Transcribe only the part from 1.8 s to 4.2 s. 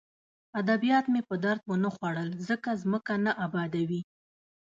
خوړل ځکه ځمکه نه ابادوي